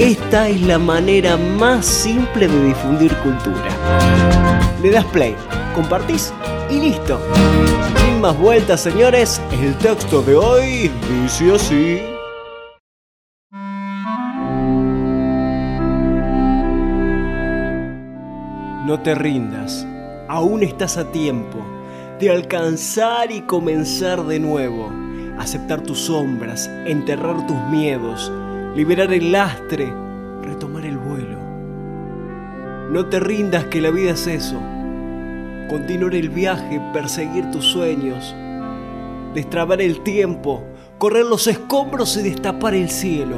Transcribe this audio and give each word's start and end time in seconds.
Esta 0.00 0.48
es 0.48 0.62
la 0.62 0.78
manera 0.78 1.36
más 1.36 1.84
simple 1.84 2.48
de 2.48 2.64
difundir 2.68 3.14
cultura. 3.16 3.68
Le 4.82 4.90
das 4.90 5.04
play, 5.04 5.36
compartís 5.74 6.32
y 6.70 6.80
listo. 6.80 7.20
Sin 7.98 8.18
más 8.22 8.34
vueltas, 8.38 8.80
señores, 8.80 9.42
el 9.60 9.76
texto 9.76 10.22
de 10.22 10.36
hoy 10.36 10.90
dice 11.22 11.52
así. 11.52 12.00
No 18.86 19.00
te 19.02 19.14
rindas, 19.14 19.86
aún 20.28 20.62
estás 20.62 20.96
a 20.96 21.12
tiempo 21.12 21.58
de 22.18 22.30
alcanzar 22.30 23.30
y 23.30 23.42
comenzar 23.42 24.24
de 24.24 24.40
nuevo, 24.40 24.90
aceptar 25.38 25.82
tus 25.82 25.98
sombras, 25.98 26.70
enterrar 26.86 27.46
tus 27.46 27.58
miedos, 27.70 28.32
liberar 28.74 29.12
el 29.12 29.32
lastre, 29.32 29.92
retomar 30.42 30.84
el 30.86 30.96
vuelo. 30.96 31.38
No 32.90 33.06
te 33.06 33.20
rindas 33.20 33.64
que 33.64 33.80
la 33.80 33.90
vida 33.90 34.12
es 34.12 34.26
eso. 34.26 34.60
Continuar 35.68 36.14
el 36.14 36.28
viaje, 36.28 36.80
perseguir 36.92 37.50
tus 37.50 37.64
sueños, 37.64 38.34
destrabar 39.34 39.80
el 39.80 40.00
tiempo, 40.02 40.62
correr 40.98 41.24
los 41.24 41.46
escombros 41.46 42.16
y 42.16 42.22
destapar 42.22 42.74
el 42.74 42.90
cielo. 42.90 43.36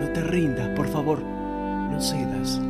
No 0.00 0.08
te 0.12 0.20
rindas, 0.22 0.70
por 0.76 0.88
favor, 0.88 1.20
no 1.20 2.00
cedas. 2.00 2.60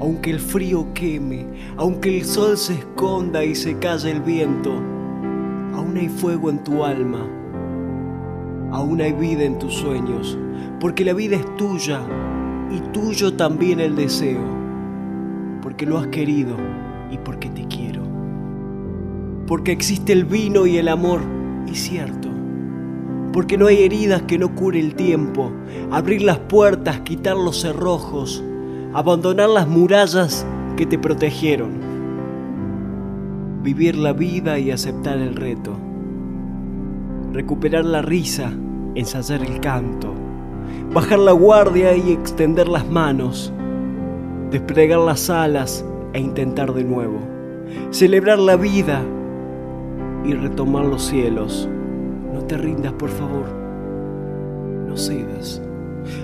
Aunque 0.00 0.30
el 0.30 0.40
frío 0.40 0.88
queme, 0.92 1.46
aunque 1.76 2.18
el 2.18 2.24
sol 2.24 2.56
se 2.56 2.74
esconda 2.74 3.44
y 3.44 3.54
se 3.54 3.78
calle 3.78 4.10
el 4.10 4.20
viento, 4.20 4.72
aún 5.74 5.96
hay 5.96 6.08
fuego 6.08 6.50
en 6.50 6.64
tu 6.64 6.84
alma, 6.84 7.26
aún 8.74 9.00
hay 9.00 9.12
vida 9.12 9.44
en 9.44 9.58
tus 9.58 9.74
sueños 9.74 10.36
porque 10.80 11.04
la 11.04 11.14
vida 11.14 11.36
es 11.36 11.56
tuya 11.56 12.00
y 12.70 12.80
tuyo 12.92 13.34
también 13.34 13.80
el 13.80 13.94
deseo, 13.94 14.42
porque 15.62 15.86
lo 15.86 15.96
has 15.96 16.08
querido 16.08 16.56
y 17.10 17.18
porque 17.18 17.48
te 17.48 17.66
quiero. 17.68 18.02
Porque 19.46 19.72
existe 19.72 20.12
el 20.12 20.24
vino 20.24 20.66
y 20.66 20.76
el 20.76 20.88
amor, 20.88 21.20
y 21.66 21.74
cierto. 21.74 22.28
Porque 23.32 23.56
no 23.56 23.68
hay 23.68 23.82
heridas 23.82 24.22
que 24.22 24.38
no 24.38 24.54
cure 24.54 24.80
el 24.80 24.94
tiempo, 24.94 25.52
abrir 25.90 26.22
las 26.22 26.38
puertas, 26.38 27.00
quitar 27.00 27.36
los 27.36 27.60
cerrojos, 27.60 28.42
abandonar 28.92 29.50
las 29.50 29.68
murallas 29.68 30.44
que 30.76 30.84
te 30.84 30.98
protegieron. 30.98 31.80
Vivir 33.62 33.96
la 33.96 34.12
vida 34.12 34.58
y 34.58 34.70
aceptar 34.70 35.18
el 35.18 35.36
reto. 35.36 35.78
Recuperar 37.34 37.84
la 37.84 38.00
risa, 38.00 38.50
ensayar 38.94 39.42
el 39.42 39.60
canto 39.60 40.14
bajar 40.94 41.18
la 41.18 41.32
guardia 41.32 41.96
y 41.96 42.12
extender 42.12 42.68
las 42.68 42.88
manos, 42.88 43.52
desplegar 44.50 45.00
las 45.00 45.28
alas 45.28 45.84
e 46.12 46.20
intentar 46.20 46.72
de 46.72 46.84
nuevo, 46.84 47.18
celebrar 47.90 48.38
la 48.38 48.56
vida 48.56 49.02
y 50.24 50.34
retomar 50.34 50.84
los 50.84 51.02
cielos. 51.02 51.68
No 52.32 52.42
te 52.42 52.56
rindas, 52.56 52.92
por 52.92 53.10
favor, 53.10 53.46
no 54.86 54.96
cedas. 54.96 55.60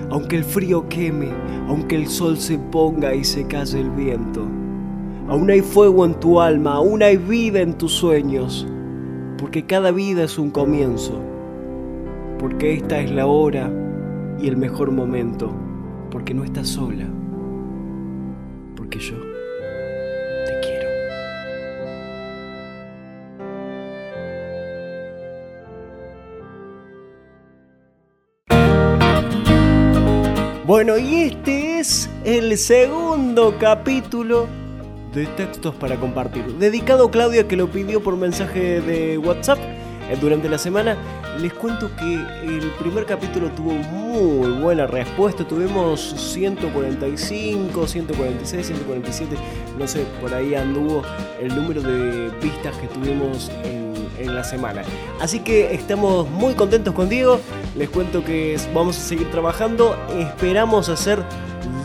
Aunque 0.09 0.37
el 0.37 0.45
frío 0.45 0.87
queme, 0.87 1.29
aunque 1.67 1.97
el 1.97 2.07
sol 2.07 2.37
se 2.37 2.57
ponga 2.57 3.13
y 3.13 3.25
se 3.25 3.45
calle 3.47 3.81
el 3.81 3.89
viento, 3.89 4.47
aún 5.27 5.49
hay 5.49 5.61
fuego 5.61 6.05
en 6.05 6.13
tu 6.13 6.39
alma, 6.39 6.75
aún 6.75 7.03
hay 7.03 7.17
vida 7.17 7.59
en 7.59 7.73
tus 7.73 7.91
sueños, 7.91 8.65
porque 9.41 9.65
cada 9.65 9.89
vida 9.89 10.23
es 10.23 10.37
un 10.37 10.51
comienzo, 10.51 11.19
porque 12.37 12.75
esta 12.75 12.99
es 12.99 13.09
la 13.09 13.25
hora 13.25 13.71
y 14.39 14.47
el 14.47 14.55
mejor 14.55 14.91
momento, 14.91 15.51
porque 16.11 16.35
no 16.35 16.43
estás 16.43 16.67
sola, 16.67 17.07
porque 18.75 18.99
yo 18.99 19.15
te 20.45 20.59
quiero. 20.61 20.87
Bueno, 30.67 30.99
y 30.99 31.15
este 31.23 31.79
es 31.79 32.11
el 32.25 32.55
segundo 32.59 33.55
capítulo 33.59 34.60
de 35.13 35.25
textos 35.27 35.75
para 35.75 35.97
compartir, 35.97 36.45
dedicado 36.57 37.07
a 37.07 37.11
Claudia 37.11 37.47
que 37.47 37.55
lo 37.55 37.69
pidió 37.69 38.01
por 38.01 38.15
mensaje 38.15 38.81
de 38.81 39.17
WhatsApp 39.17 39.59
eh, 39.59 40.17
durante 40.19 40.49
la 40.49 40.57
semana. 40.57 40.97
Les 41.39 41.53
cuento 41.53 41.89
que 41.95 42.13
el 42.13 42.71
primer 42.79 43.05
capítulo 43.05 43.49
tuvo 43.51 43.71
muy 43.71 44.61
buena 44.61 44.85
respuesta. 44.85 45.45
Tuvimos 45.47 46.01
145, 46.01 47.87
146, 47.87 48.67
147, 48.67 49.35
no 49.77 49.87
sé, 49.87 50.05
por 50.19 50.33
ahí 50.33 50.55
anduvo 50.55 51.01
el 51.39 51.55
número 51.55 51.81
de 51.81 52.29
vistas 52.41 52.75
que 52.77 52.87
tuvimos 52.87 53.49
en, 53.63 53.93
en 54.19 54.35
la 54.35 54.43
semana. 54.43 54.83
Así 55.19 55.39
que 55.39 55.73
estamos 55.73 56.29
muy 56.29 56.53
contentos 56.53 56.93
con 56.93 57.09
Diego. 57.09 57.39
Les 57.75 57.89
cuento 57.89 58.23
que 58.23 58.57
vamos 58.73 58.97
a 58.97 59.01
seguir 59.01 59.31
trabajando. 59.31 59.95
Esperamos 60.19 60.89
hacer 60.89 61.23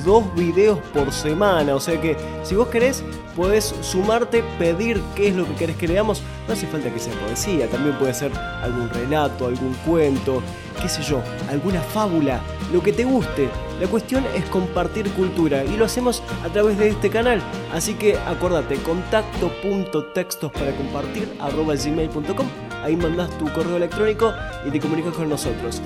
dos 0.06 0.34
videos 0.34 0.78
por 0.94 1.12
semana. 1.12 1.74
O 1.74 1.80
sea 1.80 2.00
que 2.00 2.16
si 2.44 2.54
vos 2.54 2.68
querés, 2.68 3.04
podés 3.34 3.74
sumarte, 3.82 4.42
pedir 4.58 5.02
qué 5.14 5.28
es 5.28 5.36
lo 5.36 5.44
que 5.44 5.54
querés 5.54 5.76
que 5.76 5.88
leamos. 5.88 6.22
No 6.46 6.54
hace 6.54 6.66
falta 6.66 6.90
que 6.90 6.98
sea 6.98 7.12
poesía, 7.20 7.68
también 7.68 7.98
puede 7.98 8.14
ser 8.14 8.32
algún 8.62 8.88
relato, 8.88 9.46
algún 9.46 9.74
cuento, 9.84 10.42
qué 10.80 10.88
sé 10.88 11.02
yo, 11.02 11.20
alguna 11.50 11.82
fábula, 11.82 12.40
lo 12.72 12.82
que 12.82 12.92
te 12.92 13.04
guste. 13.04 13.50
La 13.80 13.88
cuestión 13.88 14.24
es 14.34 14.44
compartir 14.46 15.10
cultura 15.10 15.64
y 15.64 15.76
lo 15.76 15.84
hacemos 15.84 16.22
a 16.44 16.48
través 16.48 16.78
de 16.78 16.88
este 16.88 17.10
canal. 17.10 17.42
Así 17.74 17.94
que 17.94 18.16
acordate, 18.16 18.76
contacto.textos 18.76 20.52
para 20.52 20.74
compartir 20.74 21.28
gmail.com. 21.38 22.46
Ahí 22.82 22.96
mandás 22.96 23.36
tu 23.36 23.52
correo 23.52 23.76
electrónico 23.76 24.32
y 24.64 24.70
te 24.70 24.80
comunicas 24.80 25.12
con 25.14 25.28
nosotros. 25.28 25.82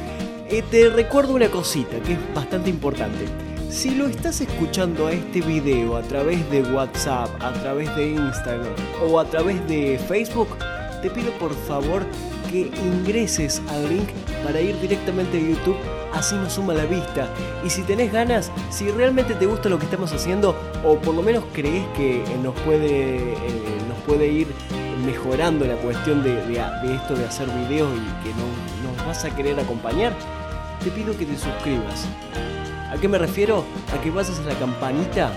Eh, 0.49 0.63
te 0.71 0.91
recuerdo 0.91 1.35
una 1.35 1.49
cosita 1.49 1.99
que 2.01 2.13
es 2.13 2.35
bastante 2.35 2.69
importante. 2.69 3.50
Si 3.71 3.91
lo 3.91 4.09
estás 4.09 4.41
escuchando 4.41 5.07
a 5.07 5.13
este 5.13 5.41
video 5.41 5.97
a 5.97 6.03
través 6.03 6.51
de 6.51 6.61
WhatsApp, 6.63 7.31
a 7.41 7.53
través 7.53 7.95
de 7.95 8.11
Instagram 8.11 8.75
o 9.09 9.21
a 9.21 9.25
través 9.25 9.65
de 9.69 9.97
Facebook, 10.09 10.49
te 11.01 11.09
pido 11.09 11.31
por 11.39 11.55
favor 11.55 12.05
que 12.51 12.63
ingreses 12.85 13.63
al 13.69 13.89
link 13.89 14.09
para 14.43 14.61
ir 14.61 14.79
directamente 14.81 15.39
a 15.39 15.41
YouTube, 15.41 15.77
así 16.13 16.35
nos 16.35 16.55
suma 16.55 16.75
la 16.75 16.85
vista. 16.85 17.29
Y 17.65 17.71
si 17.71 17.83
tenés 17.83 18.13
ganas, 18.13 18.51
si 18.71 18.91
realmente 18.91 19.35
te 19.35 19.47
gusta 19.47 19.69
lo 19.69 19.79
que 19.79 19.85
estamos 19.85 20.13
haciendo, 20.13 20.57
o 20.85 20.99
por 20.99 21.15
lo 21.15 21.23
menos 21.23 21.45
crees 21.53 21.87
que 21.97 22.25
nos 22.43 22.59
puede, 22.63 23.35
eh, 23.35 23.37
nos 23.89 23.99
puede 24.05 24.27
ir 24.27 24.49
mejorando 25.07 25.65
la 25.65 25.77
cuestión 25.77 26.25
de, 26.25 26.41
esto 26.93 27.15
de 27.15 27.25
hacer 27.25 27.47
videos 27.47 27.89
y 27.95 28.25
que 28.25 28.31
no, 28.35 28.93
nos 28.97 29.07
vas 29.07 29.25
a 29.25 29.31
querer 29.31 29.61
acompañar, 29.61 30.13
te 30.83 30.91
pido 30.91 31.17
que 31.17 31.25
te 31.25 31.39
suscribas. 31.39 32.09
¿A 32.91 32.97
qué 33.01 33.09
me 33.09 33.19
refiero? 33.19 33.65
A 33.95 34.01
que 34.01 34.11
vayas 34.11 34.39
a 34.41 34.43
la 34.43 34.59
campanita 34.59 35.33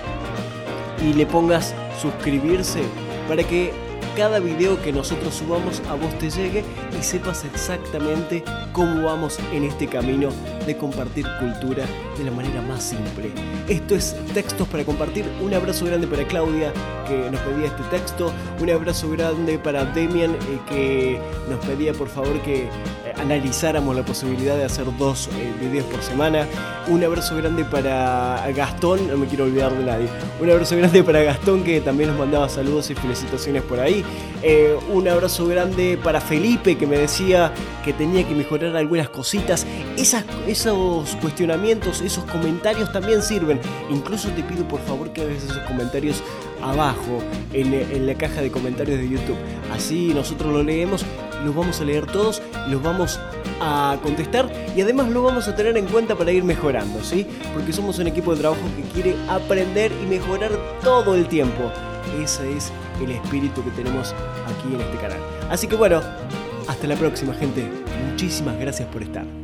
y 1.01 1.13
le 1.13 1.25
pongas 1.25 1.75
suscribirse 2.01 2.81
para 3.27 3.43
que 3.43 3.71
cada 4.15 4.39
video 4.39 4.81
que 4.81 4.91
nosotros 4.91 5.33
subamos 5.33 5.81
a 5.89 5.95
vos 5.95 6.17
te 6.19 6.29
llegue 6.29 6.63
y 6.97 7.03
sepas 7.03 7.45
exactamente 7.45 8.43
cómo 8.71 9.03
vamos 9.03 9.39
en 9.51 9.63
este 9.63 9.87
camino 9.87 10.29
de 10.65 10.77
compartir 10.77 11.25
cultura 11.39 11.85
de 12.17 12.23
la 12.23 12.31
manera 12.31 12.61
más 12.61 12.83
simple. 12.83 13.31
Esto 13.67 13.95
es 13.95 14.15
Textos 14.33 14.67
para 14.67 14.83
Compartir. 14.83 15.25
Un 15.41 15.53
abrazo 15.53 15.85
grande 15.85 16.07
para 16.07 16.27
Claudia 16.27 16.71
que 17.07 17.29
nos 17.31 17.41
pedía 17.41 17.67
este 17.67 17.83
texto. 17.83 18.31
Un 18.59 18.69
abrazo 18.69 19.09
grande 19.09 19.57
para 19.57 19.85
Demian 19.85 20.31
eh, 20.31 20.59
que 20.69 21.19
nos 21.49 21.63
pedía 21.65 21.93
por 21.93 22.07
favor 22.07 22.39
que 22.41 22.69
analizáramos 23.23 23.95
la 23.95 24.03
posibilidad 24.03 24.55
de 24.55 24.65
hacer 24.65 24.85
dos 24.97 25.29
eh, 25.33 25.53
videos 25.59 25.85
por 25.87 26.01
semana. 26.01 26.45
Un 26.87 27.03
abrazo 27.03 27.35
grande 27.37 27.63
para 27.63 28.45
Gastón, 28.55 29.07
no 29.07 29.17
me 29.17 29.25
quiero 29.27 29.45
olvidar 29.45 29.73
de 29.73 29.85
nadie. 29.85 30.07
Un 30.41 30.49
abrazo 30.49 30.75
grande 30.77 31.03
para 31.03 31.23
Gastón 31.23 31.63
que 31.63 31.79
también 31.81 32.09
nos 32.09 32.19
mandaba 32.19 32.49
saludos 32.49 32.89
y 32.91 32.95
felicitaciones 32.95 33.63
por 33.63 33.79
ahí. 33.79 34.03
Eh, 34.41 34.77
un 34.91 35.07
abrazo 35.07 35.47
grande 35.47 35.97
para 36.03 36.19
Felipe 36.19 36.77
que 36.77 36.85
me 36.85 36.97
decía 36.97 37.53
que 37.83 37.93
tenía 37.93 38.27
que 38.27 38.35
mejorar 38.35 38.75
algunas 38.75 39.09
cositas. 39.09 39.65
Esos 39.97 41.15
cuestionamientos, 41.21 42.01
esos 42.01 42.25
comentarios 42.25 42.91
también 42.91 43.21
sirven. 43.21 43.59
Incluso 43.89 44.29
te 44.29 44.43
pido 44.43 44.67
por 44.67 44.81
favor 44.81 45.11
que 45.13 45.21
hagas 45.21 45.43
esos 45.43 45.59
comentarios 45.59 46.21
abajo 46.61 47.23
en, 47.53 47.73
en 47.73 48.05
la 48.05 48.15
caja 48.15 48.41
de 48.41 48.51
comentarios 48.51 48.99
de 48.99 49.09
YouTube. 49.09 49.37
Así 49.73 50.13
nosotros 50.13 50.51
lo 50.51 50.63
leemos 50.63 51.05
los 51.43 51.55
vamos 51.55 51.79
a 51.81 51.85
leer 51.85 52.05
todos, 52.05 52.41
los 52.69 52.81
vamos 52.81 53.19
a 53.61 53.97
contestar 54.01 54.51
y 54.75 54.81
además 54.81 55.09
lo 55.09 55.23
vamos 55.23 55.47
a 55.47 55.55
tener 55.55 55.77
en 55.77 55.85
cuenta 55.85 56.15
para 56.15 56.31
ir 56.31 56.43
mejorando, 56.43 57.03
¿sí? 57.03 57.27
Porque 57.53 57.73
somos 57.73 57.99
un 57.99 58.07
equipo 58.07 58.33
de 58.33 58.41
trabajo 58.41 58.61
que 58.75 58.83
quiere 58.93 59.15
aprender 59.29 59.91
y 60.03 60.05
mejorar 60.07 60.51
todo 60.83 61.15
el 61.15 61.27
tiempo. 61.27 61.71
Ese 62.21 62.57
es 62.57 62.71
el 63.01 63.11
espíritu 63.11 63.63
que 63.63 63.71
tenemos 63.71 64.13
aquí 64.45 64.73
en 64.73 64.81
este 64.81 64.97
canal. 64.97 65.19
Así 65.49 65.67
que 65.67 65.75
bueno, 65.75 66.01
hasta 66.67 66.87
la 66.87 66.95
próxima 66.95 67.33
gente. 67.33 67.69
Muchísimas 68.09 68.59
gracias 68.59 68.87
por 68.89 69.03
estar. 69.03 69.42